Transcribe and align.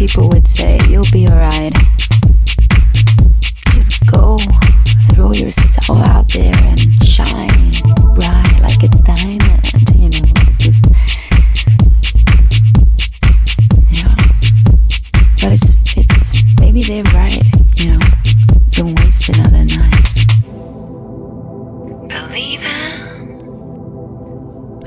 people 0.00 0.30
would 0.30 0.48
say, 0.48 0.78
You'll 0.88 1.04
be 1.12 1.28
alright. 1.28 1.74
Just 3.74 4.00
go, 4.10 4.38
throw 5.12 5.30
yourself 5.34 5.98
out 6.08 6.26
there 6.32 6.54
and 6.56 6.80
shine 7.04 7.70
bright 8.16 8.60
like 8.62 8.82
a 8.82 8.88
diamond, 9.04 9.60
you 9.94 10.08
know. 10.08 10.24
Just, 10.56 10.86
yeah. 13.92 14.08
know. 14.08 14.16
But 15.36 15.52
it's, 15.52 15.68
it's, 15.94 16.58
maybe 16.58 16.80
they're 16.80 17.04
right, 17.12 17.44
you 17.76 17.90
know. 17.92 18.00
Don't 18.70 18.98
waste 19.00 19.28
another 19.28 19.64
night. 19.66 20.06
Believe. 22.08 22.62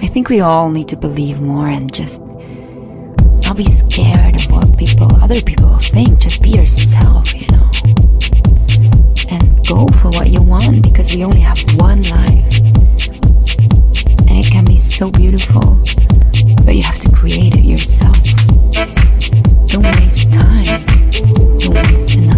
I 0.01 0.07
think 0.07 0.29
we 0.29 0.39
all 0.39 0.71
need 0.71 0.87
to 0.87 0.97
believe 0.97 1.39
more 1.39 1.67
and 1.67 1.93
just 1.93 2.23
don't 3.53 3.65
be 3.65 3.71
scared 3.71 4.35
of 4.35 4.49
what 4.49 4.77
people, 4.79 5.07
other 5.21 5.39
people 5.41 5.67
will 5.67 5.77
think. 5.77 6.17
Just 6.17 6.41
be 6.41 6.49
yourself, 6.49 7.39
you 7.39 7.45
know. 7.49 7.69
And 9.29 9.63
go 9.67 9.85
for 9.99 10.09
what 10.17 10.31
you 10.31 10.41
want 10.41 10.81
because 10.81 11.15
we 11.15 11.23
only 11.23 11.41
have 11.41 11.59
one 11.75 12.01
life. 12.01 12.57
And 14.27 14.39
it 14.43 14.51
can 14.51 14.65
be 14.65 14.75
so 14.75 15.11
beautiful, 15.11 15.83
but 16.65 16.73
you 16.73 16.81
have 16.81 16.97
to 16.97 17.11
create 17.11 17.55
it 17.55 17.63
yourself. 17.63 18.17
Don't 19.67 19.83
waste 19.83 20.33
time. 20.33 20.63
Don't 21.59 21.75
waste 21.75 22.15
enough. 22.15 22.32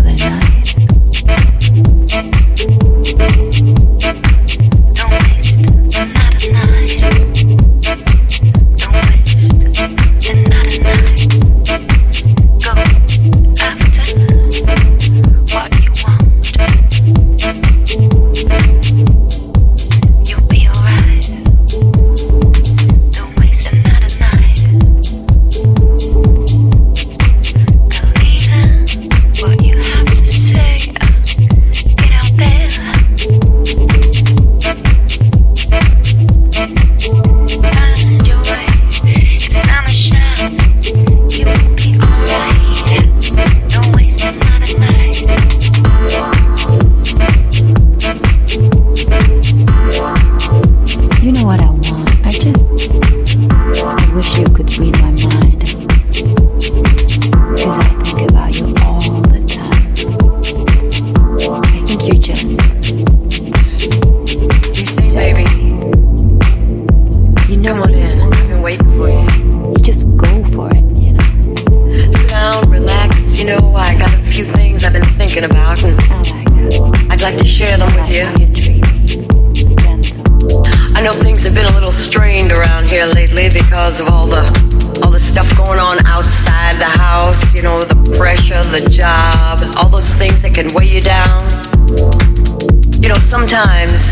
sometimes, 93.47 94.09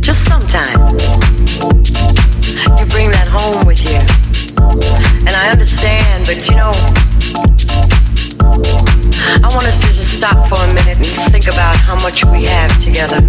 just 0.00 0.24
sometimes, 0.24 0.92
you 2.80 2.86
bring 2.88 3.10
that 3.12 3.28
home 3.28 3.66
with 3.66 3.84
you. 3.84 4.00
And 5.20 5.36
I 5.36 5.50
understand, 5.50 6.24
but 6.24 6.48
you 6.48 6.56
know, 6.56 6.72
I 9.44 9.52
want 9.52 9.68
us 9.68 9.78
to 9.84 9.88
just 9.92 10.16
stop 10.16 10.48
for 10.48 10.56
a 10.56 10.72
minute 10.72 10.96
and 10.96 11.04
think 11.28 11.44
about 11.46 11.76
how 11.76 12.00
much 12.00 12.24
we 12.24 12.44
have 12.44 12.72
together. 12.80 13.20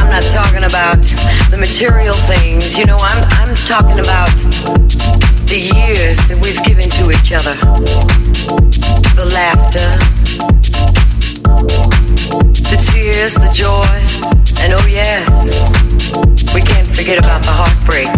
I'm 0.00 0.08
not 0.08 0.24
talking 0.32 0.64
about 0.64 1.04
the 1.52 1.58
material 1.60 2.14
things, 2.24 2.78
you 2.78 2.86
know, 2.86 2.96
I'm, 2.96 3.20
I'm 3.36 3.54
talking 3.68 4.00
about 4.00 4.32
the 5.44 5.60
years 5.60 6.16
that 6.28 6.38
we've 6.40 6.62
given 6.64 6.88
to 6.88 7.12
each 7.12 7.36
other, 7.36 7.52
the 9.12 9.28
laughter 9.28 10.15
the 12.30 12.78
tears, 12.90 13.34
the 13.34 13.50
joy, 13.52 13.86
and 14.62 14.72
oh 14.72 14.86
yes, 14.86 15.26
we 16.54 16.60
can't 16.60 16.86
forget 16.88 17.18
about 17.18 17.42
the 17.42 17.54
heartbreak. 17.54 18.08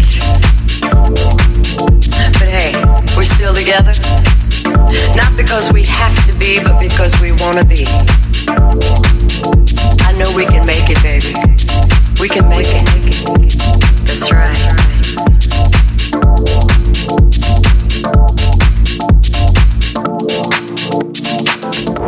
But 2.38 2.48
hey, 2.48 2.72
we're 3.16 3.24
still 3.24 3.54
together. 3.54 3.92
Not 5.14 5.36
because 5.36 5.72
we 5.72 5.84
have 5.84 6.16
to 6.26 6.32
be, 6.38 6.58
but 6.58 6.80
because 6.80 7.20
we 7.20 7.32
want 7.32 7.58
to 7.58 7.64
be. 7.64 7.84
I 10.00 10.12
know 10.12 10.32
we 10.34 10.46
can 10.46 10.64
make 10.64 10.88
it, 10.88 11.02
baby. 11.02 11.34
We 12.20 12.28
can 12.28 12.48
make 12.48 12.66
it. 12.68 12.84
That's 14.06 14.32
right. 14.32 14.57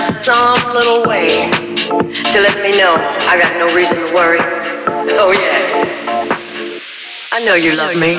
Some 0.00 0.72
little 0.72 1.04
way 1.04 1.28
to 1.28 2.40
let 2.40 2.62
me 2.62 2.76
know 2.76 2.96
I 3.28 3.38
got 3.40 3.56
no 3.56 3.74
reason 3.74 3.96
to 3.98 4.14
worry. 4.14 4.38
Oh, 4.40 5.32
yeah. 5.32 5.86
I 7.32 7.44
know 7.44 7.54
you 7.54 7.76
love 7.76 7.94
me. 8.00 8.16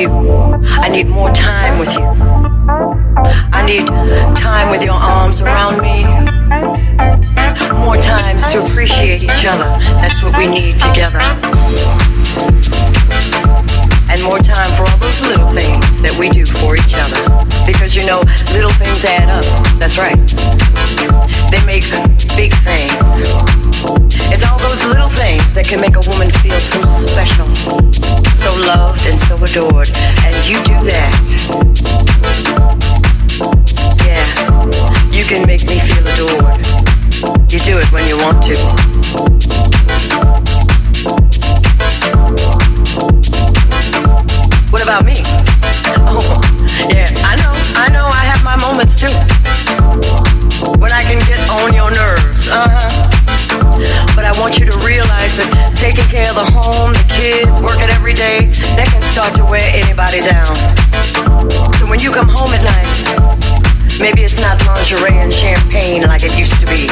You. 0.00 0.08
I 0.08 0.88
need 0.88 1.08
more 1.08 1.30
time 1.30 1.78
with 1.78 1.92
you. 1.94 2.04
I 3.52 3.64
need 3.66 3.86
time 4.36 4.70
with 4.70 4.82
your 4.82 4.94
arms 4.94 5.40
around 5.40 5.80
me. 5.80 6.04
More 7.84 7.96
times 7.96 8.50
to 8.52 8.64
appreciate 8.64 9.22
each 9.22 9.44
other. 9.44 9.68
That's 10.00 10.22
what 10.22 10.36
we 10.38 10.46
need 10.46 10.78
together. 10.80 11.18
And 14.10 14.22
more 14.22 14.38
time 14.38 14.70
for 14.76 14.88
all 14.88 14.98
those 14.98 15.20
little 15.22 15.50
things 15.50 16.00
that 16.02 16.16
we 16.18 16.28
do 16.28 16.46
for 16.46 16.76
each 16.76 16.94
other. 16.94 17.47
Because 17.68 17.94
you 17.94 18.04
know, 18.08 18.24
little 18.56 18.72
things 18.72 19.04
add 19.04 19.28
up. 19.28 19.44
That's 19.78 19.98
right. 20.00 20.16
They 21.52 21.60
make 21.68 21.84
big 22.34 22.56
things. 22.64 23.10
It's 24.32 24.44
all 24.48 24.58
those 24.58 24.82
little 24.88 25.12
things 25.12 25.52
that 25.52 25.66
can 25.68 25.80
make 25.80 25.96
a 25.96 26.04
woman 26.08 26.32
feel 26.40 26.58
so 26.58 26.80
special 26.82 27.48
so 28.38 28.50
loved 28.66 29.04
and 29.06 29.18
so 29.18 29.34
adored, 29.36 29.90
and 30.24 30.34
you 30.48 30.62
do 30.62 30.78
that. 30.86 31.10
Yeah, 34.06 34.24
you 35.10 35.24
can 35.24 35.44
make 35.44 35.64
me 35.66 35.80
feel 35.80 36.06
adored. 36.06 36.56
You 37.52 37.58
do 37.58 37.78
it 37.78 37.90
when 37.90 38.06
you 38.06 38.16
want 38.18 38.42
to. 38.44 38.56
What 44.70 44.82
about 44.82 45.04
me? 45.04 45.16
Oh, 46.10 46.47
yeah, 46.86 47.10
I 47.26 47.34
know, 47.34 47.52
I 47.74 47.88
know, 47.90 48.06
I 48.06 48.22
have 48.30 48.42
my 48.44 48.56
moments 48.56 48.94
too. 48.94 49.10
When 50.78 50.92
I 50.92 51.02
can 51.02 51.18
get 51.26 51.42
on 51.50 51.74
your 51.74 51.90
nerves, 51.90 52.48
uh 52.50 52.68
huh. 52.70 53.08
But 54.14 54.24
I 54.24 54.32
want 54.38 54.58
you 54.58 54.66
to 54.66 54.76
realize 54.86 55.38
that 55.38 55.50
taking 55.78 56.06
care 56.10 56.26
of 56.30 56.38
the 56.38 56.46
home, 56.46 56.94
the 56.94 57.06
kids, 57.06 57.54
working 57.62 57.90
every 57.90 58.14
day, 58.14 58.50
that 58.74 58.90
can 58.90 59.02
start 59.14 59.34
to 59.38 59.44
wear 59.44 59.62
anybody 59.74 60.20
down. 60.22 60.50
So 61.78 61.86
when 61.86 62.00
you 62.00 62.10
come 62.10 62.28
home 62.28 62.50
at 62.54 62.62
night, 62.62 62.90
maybe 64.00 64.22
it's 64.22 64.40
not 64.42 64.58
lingerie 64.66 65.18
and 65.18 65.32
champagne 65.32 66.02
like 66.02 66.22
it 66.24 66.34
used 66.38 66.58
to 66.58 66.66
be. 66.66 66.90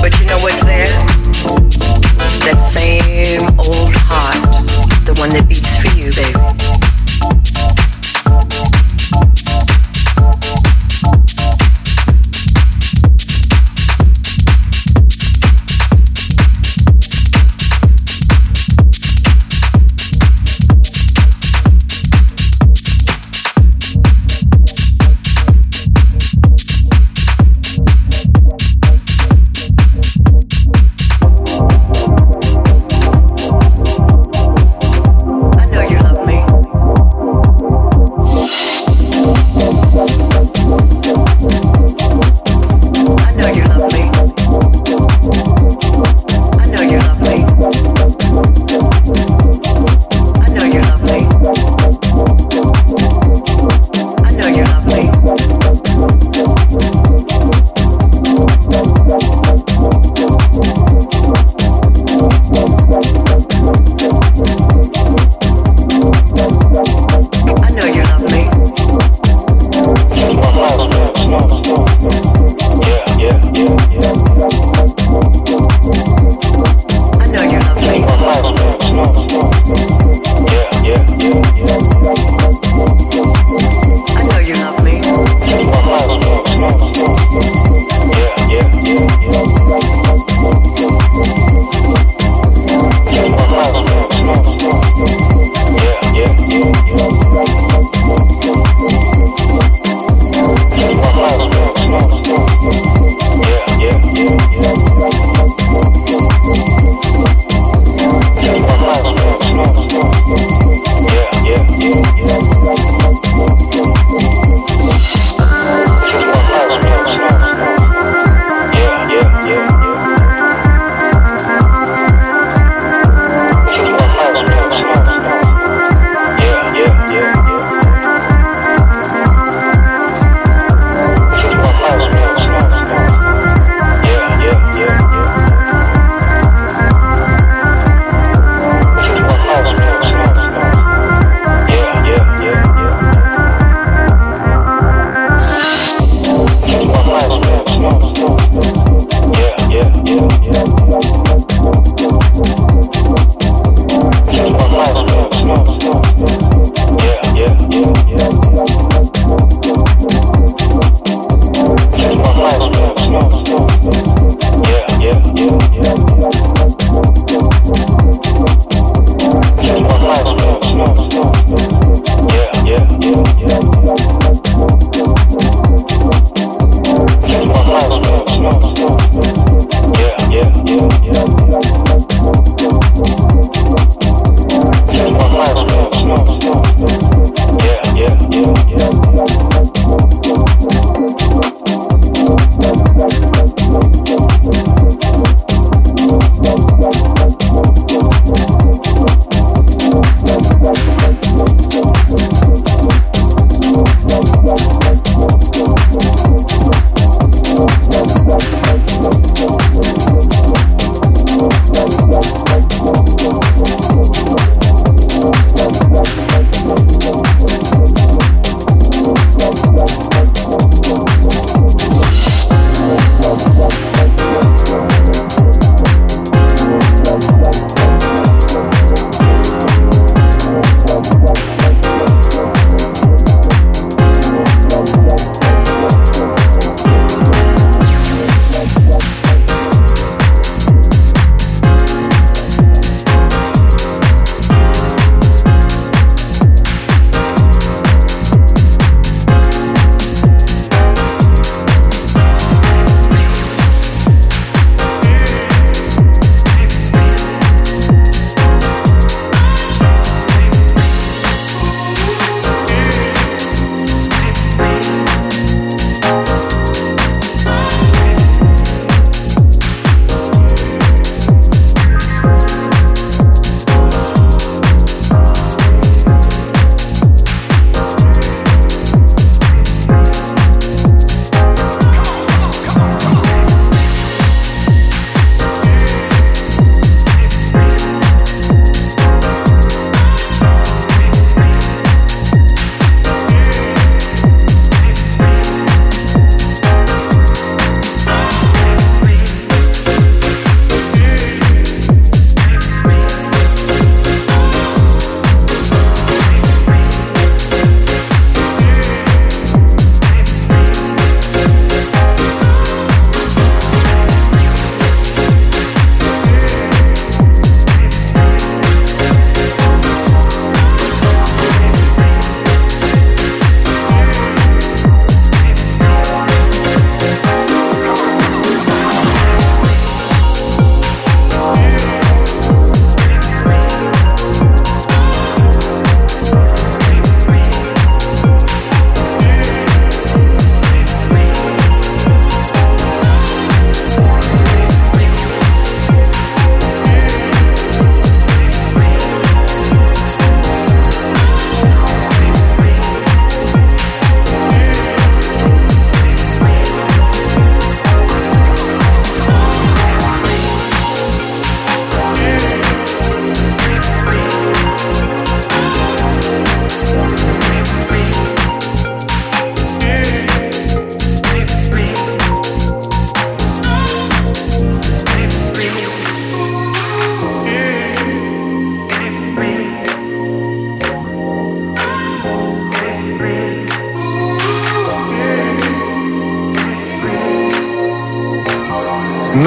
But 0.00 0.12
you 0.20 0.26
know 0.28 0.38
what's 0.44 0.60
there? 0.64 0.88
That 2.44 2.60
same 2.60 3.44
old 3.56 3.96
heart, 3.96 4.44
the 5.04 5.14
one 5.16 5.30
that 5.30 5.48
beats 5.48 5.76
for 5.76 5.88
you, 5.96 6.12
baby. 6.12 6.57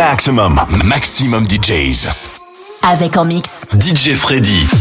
Maximum, 0.01 0.59
maximum 0.83 1.45
DJs. 1.47 2.07
Avec 2.81 3.17
en 3.17 3.25
mix. 3.25 3.67
DJ 3.79 4.15
Freddy. 4.15 4.80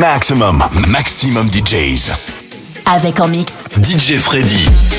Maximum, 0.00 0.64
maximum 0.88 1.50
DJs. 1.50 2.10
Avec 2.86 3.20
en 3.20 3.28
mix 3.28 3.68
DJ 3.82 4.14
Freddy. 4.16 4.89